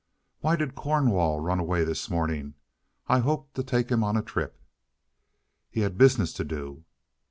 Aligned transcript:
"Why 0.39 0.55
did 0.55 0.73
Cornwall 0.73 1.39
run 1.41 1.59
away 1.59 1.83
this 1.83 2.09
morning? 2.09 2.55
I 3.05 3.19
hoped 3.19 3.53
to 3.53 3.63
take 3.63 3.91
him 3.91 4.03
on 4.03 4.17
a 4.17 4.23
trip." 4.23 4.59
"He 5.69 5.81
had 5.81 5.95
business 5.95 6.33
to 6.33 6.43
do." 6.43 6.85